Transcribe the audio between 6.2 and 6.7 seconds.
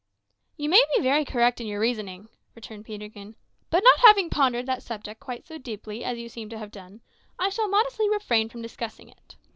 seem to